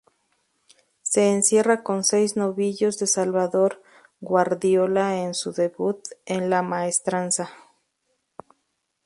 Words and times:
Se 1.03 1.29
encierra 1.29 1.83
con 1.83 2.03
seis 2.03 2.35
novillos 2.35 2.97
de 2.97 3.05
Salvador 3.05 3.83
Guardiola 4.19 5.21
en 5.21 5.35
su 5.35 5.53
debut 5.53 6.01
en 6.25 6.49
la 6.49 6.63
Maestranza. 6.63 7.51